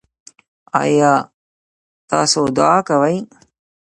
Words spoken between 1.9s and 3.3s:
تاسو دعا کوئ؟